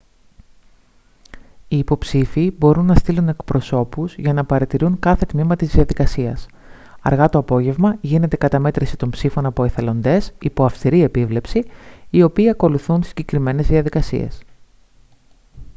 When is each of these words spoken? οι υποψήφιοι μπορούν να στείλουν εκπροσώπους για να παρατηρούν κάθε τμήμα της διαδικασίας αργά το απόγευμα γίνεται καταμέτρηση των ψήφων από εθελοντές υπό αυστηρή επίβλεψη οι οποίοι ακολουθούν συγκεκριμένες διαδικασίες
οι 1.67 1.77
υποψήφιοι 1.77 2.55
μπορούν 2.57 2.85
να 2.85 2.95
στείλουν 2.95 3.27
εκπροσώπους 3.29 4.15
για 4.15 4.33
να 4.33 4.45
παρατηρούν 4.45 4.99
κάθε 4.99 5.25
τμήμα 5.25 5.55
της 5.55 5.71
διαδικασίας 5.71 6.45
αργά 7.01 7.29
το 7.29 7.37
απόγευμα 7.37 7.97
γίνεται 8.01 8.35
καταμέτρηση 8.35 8.97
των 8.97 9.09
ψήφων 9.09 9.45
από 9.45 9.63
εθελοντές 9.63 10.33
υπό 10.41 10.65
αυστηρή 10.65 11.01
επίβλεψη 11.03 11.65
οι 12.09 12.23
οποίοι 12.23 12.49
ακολουθούν 12.49 13.03
συγκεκριμένες 13.03 13.67
διαδικασίες 13.67 14.41